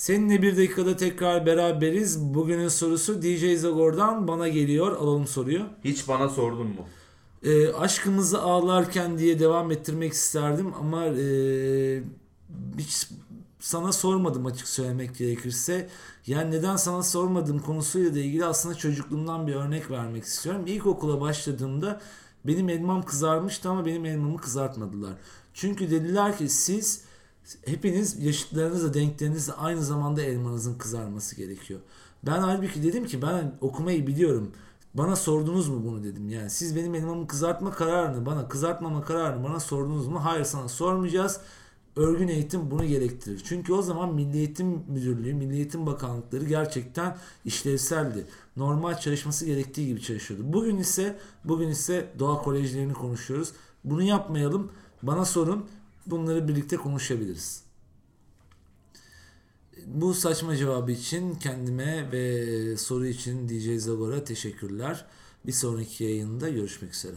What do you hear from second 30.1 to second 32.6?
elmanızın kızarması gerekiyor. Ben